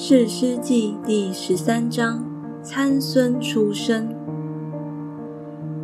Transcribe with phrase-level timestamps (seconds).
[0.00, 2.24] 士师记第十三章：
[2.62, 4.14] 参孙出生。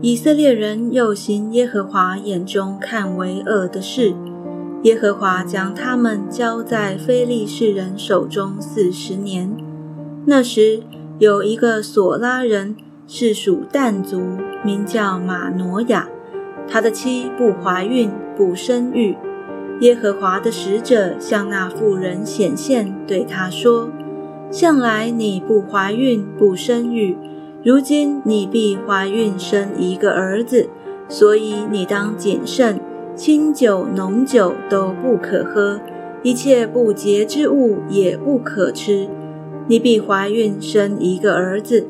[0.01, 4.15] 以色列人又行耶和华眼中看为恶的事，
[4.85, 9.53] 耶和华将他们交在非利士人手中四十年。
[10.27, 10.85] 那时
[11.19, 12.77] 有一个索拉人，
[13.09, 14.23] 是属但族，
[14.65, 16.09] 名叫马挪亚，
[16.69, 19.17] 他的妻不怀孕，不生育。
[19.81, 23.91] 耶和华的使者向那妇人显现，对他说。
[24.55, 27.17] 向来你不怀孕不生育，
[27.65, 30.69] 如今你必怀孕生一个儿子，
[31.09, 32.79] 所以你当谨慎，
[33.17, 35.81] 清酒浓酒都不可喝，
[36.23, 39.09] 一切不洁之物也不可吃。
[39.67, 41.89] 你必怀孕生一个儿子，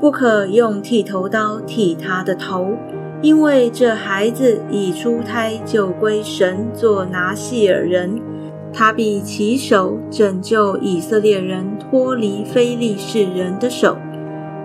[0.00, 2.76] 不可用剃头刀剃他的头，
[3.22, 8.20] 因为这孩子一出胎就归神做拿细尔人。
[8.76, 13.96] 他必起手拯救以色列人脱离非利士人的手。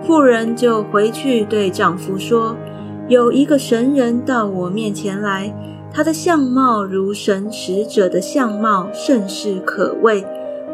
[0.02, 2.56] 妇人就回去对丈夫说
[3.08, 5.54] ：“有一个神人到我面前来，
[5.94, 10.26] 他的相貌如神使者的相貌，甚是可畏。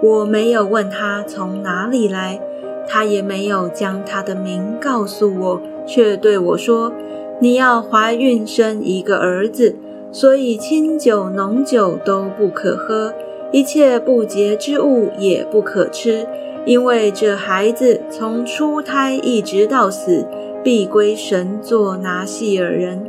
[0.02, 2.40] 我没有问他从哪里来，
[2.88, 6.94] 他也没有将他的名告诉我，却对我说：
[7.42, 9.76] 你要怀孕生一个儿子，
[10.12, 13.14] 所以清酒浓酒都不可喝。”
[13.56, 16.28] 一切不洁之物也不可吃，
[16.66, 20.28] 因为这孩子从出胎一直到死，
[20.62, 23.08] 必归神做拿细尔人。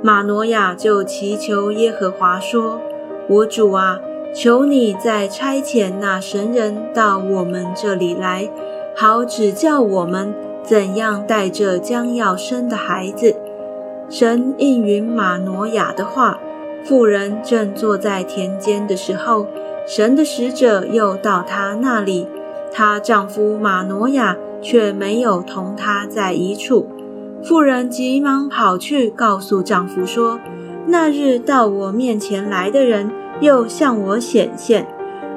[0.00, 2.80] 马诺亚就祈求耶和华说
[3.26, 4.00] ：“我主啊，
[4.32, 8.48] 求你再差遣那神人到我们这里来，
[8.94, 13.34] 好指教我们怎样带着将要生的孩子。”
[14.08, 16.38] 神应允马诺亚的话。
[16.84, 19.46] 妇人正坐在田间的时候。
[19.86, 22.26] 神的使者又到她那里，
[22.72, 26.88] 她丈夫马挪亚却没有同她在一处。
[27.42, 30.40] 妇人急忙跑去告诉丈夫说
[30.88, 33.10] ：“那日到我面前来的人
[33.40, 34.86] 又向我显现。”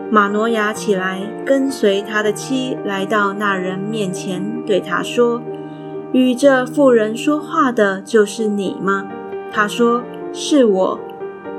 [0.09, 5.41] 马挪亚起来跟随他的妻来到那人面前，对他说
[6.13, 9.05] ：“与这妇人说话的就是你吗？”
[9.51, 10.01] 他说
[10.31, 10.99] ：“是我。”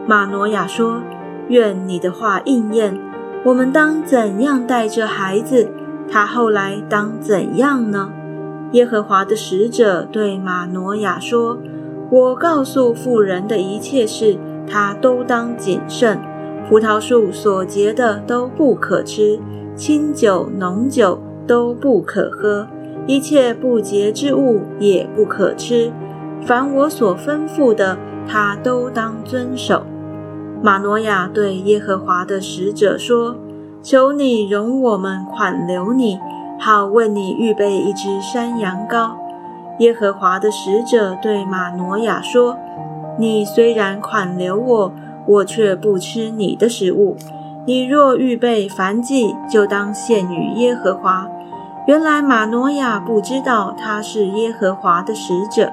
[0.09, 1.03] 马挪亚说。
[1.49, 2.99] 愿你的话应验。
[3.45, 5.71] 我们当怎样带着孩子？
[6.11, 8.11] 他后来当怎样呢？
[8.73, 11.59] 耶和华的使者对马挪亚说
[12.11, 16.19] ：“我告诉妇人的一切事，他都当谨慎。
[16.69, 19.39] 葡萄树所结的都不可吃，
[19.75, 22.67] 清酒浓酒都不可喝，
[23.07, 25.91] 一切不洁之物也不可吃。
[26.43, 29.83] 凡我所吩咐的，他都当遵守。”
[30.61, 33.37] 马诺亚对耶和华的使者说
[33.81, 36.19] ：“求你容我们款留你，
[36.59, 39.13] 好为你预备一只山羊羔。”
[39.79, 42.57] 耶和华的使者对马诺亚说
[43.21, 44.93] ：“你虽然款留我，
[45.29, 47.17] 我却不吃你的食物。
[47.65, 51.29] 你若预备燔祭，就当献与耶和华。”
[51.87, 55.73] 原来马诺亚不知道他是耶和华的使者。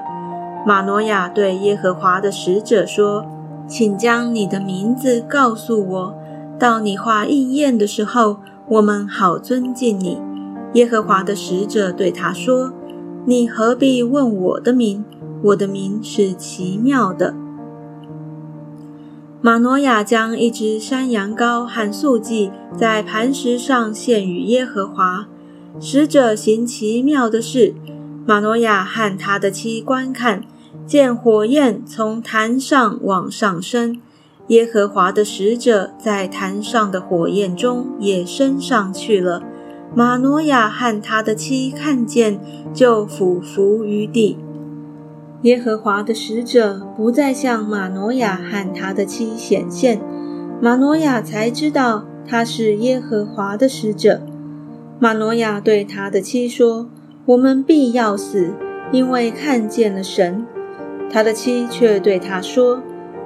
[0.64, 3.26] 马诺亚对耶和华的使者说。
[3.68, 6.14] 请将你的名字告诉我，
[6.58, 8.38] 到你话应验的时候，
[8.68, 10.18] 我们好尊敬你。
[10.74, 12.72] 耶和华的使者对他说
[13.26, 15.04] ：“你何必问我的名？
[15.42, 17.34] 我的名是奇妙的。”
[19.42, 25.26] 马诺亚将一只山羊羔和素祭在磐石上献与耶和华。
[25.78, 27.74] 使者行奇妙的事，
[28.24, 30.42] 马诺亚和他的妻观看。
[30.86, 34.00] 见火焰从坛上往上升，
[34.48, 39.42] 耶和华的使者在坛上的火焰中也升上去了。
[39.94, 42.38] 马诺亚和他的妻看见，
[42.72, 44.38] 就俯伏于地。
[45.42, 50.00] 耶和华的使者不再向马诺亚和他的妻显现，
[50.60, 54.22] 马诺亚才知道他是耶和华的使者。
[54.98, 56.88] 马诺亚对他的妻说
[57.26, 58.52] ：“我们必要死，
[58.92, 60.46] 因为看见了神。”
[61.10, 62.82] 他的妻却对他说：“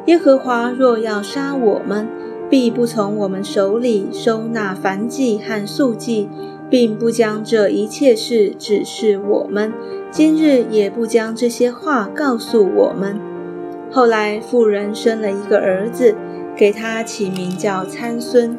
[0.07, 2.07] 耶和华若要杀我们，
[2.49, 6.29] 必不从我们手里收纳燔祭和素祭，
[6.69, 9.73] 并不将这一切事指示我们。
[10.11, 13.19] 今日也不将这些话告诉我们。”
[13.91, 16.15] 后来妇人生了一个儿子，
[16.57, 18.57] 给他起名叫参孙。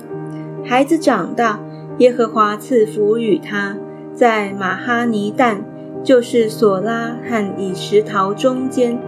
[0.66, 1.62] 孩子长大，
[2.00, 3.78] 耶和华赐福与他，
[4.14, 5.60] 在马哈尼旦，
[6.04, 9.00] 就是索拉和以实陶中间。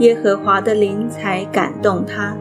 [0.00, 2.34] 耶和华的灵才感动他。